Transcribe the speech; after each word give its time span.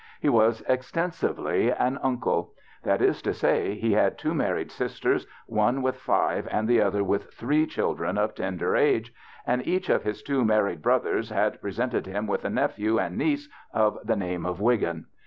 He 0.19 0.29
was 0.29 0.61
extensively 0.67 1.69
an 1.71 1.99
uncle. 2.01 2.53
That 2.81 3.03
is 3.03 3.21
to 3.21 3.35
say, 3.35 3.75
he 3.75 3.91
had 3.93 4.17
two 4.17 4.33
married 4.33 4.71
sisters, 4.71 5.27
one 5.45 5.83
with 5.83 5.95
five 5.97 6.47
and 6.49 6.67
the 6.67 6.81
other 6.81 7.03
with 7.03 7.31
three 7.35 7.67
children 7.67 8.17
of 8.17 8.33
tender 8.33 8.75
age, 8.75 9.13
and 9.45 9.61
each 9.67 9.89
of 9.89 10.01
his 10.03 10.23
two 10.23 10.43
married 10.43 10.81
brothers 10.81 11.29
had 11.29 11.61
present 11.61 11.93
ed 11.93 12.07
him 12.07 12.25
with 12.25 12.43
a 12.43 12.49
nephew 12.49 12.97
and 12.97 13.15
niece 13.15 13.47
of 13.75 13.99
the 14.03 14.15
name 14.15 14.43
of 14.43 14.59
Wiggin. 14.59 15.05